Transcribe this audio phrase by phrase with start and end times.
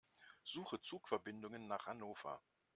[0.43, 2.41] Suche Zugverbindungen nach Hannover.